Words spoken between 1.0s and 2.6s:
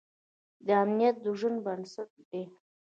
د ژوند بنسټ دی.